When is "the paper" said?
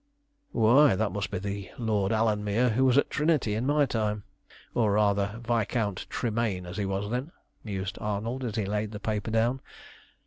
8.93-9.29